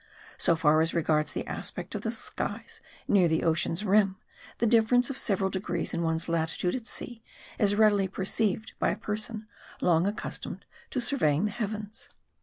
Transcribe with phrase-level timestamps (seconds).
[0.39, 4.17] So far as regards the aspect of the skies near the ocean's rim,
[4.57, 7.21] the difference of several de grees in one's latitude at sea,
[7.59, 9.45] is readily perceived by a per son
[9.79, 12.09] long accustomed to surveying the heavens.